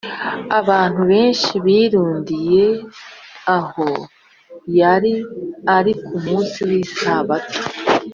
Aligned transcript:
abantu 0.59 1.01
benshi 1.11 1.53
birundiye 1.65 2.65
aho 3.57 3.89
yari 4.79 5.13
ari 5.77 5.91
ku 6.03 6.15
munsi 6.23 6.59
w’isabato 6.69 7.59